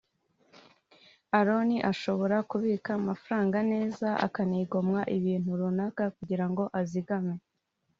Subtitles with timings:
[1.37, 7.35] Aaron ashobora kubika amafaranga neza akanigomwa ibintu runaka kugira ngo azigame